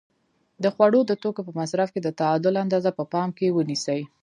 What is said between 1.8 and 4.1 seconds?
کې د تعادل اندازه په پام کې ونیسئ.